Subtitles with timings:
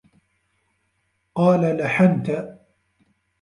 [1.35, 2.55] قَالَ لَحَنْتَ